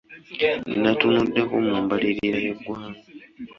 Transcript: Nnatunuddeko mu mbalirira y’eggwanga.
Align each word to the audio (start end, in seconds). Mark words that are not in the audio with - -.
Nnatunuddeko 0.77 1.53
mu 1.65 1.75
mbalirira 1.83 2.37
y’eggwanga. 2.45 2.99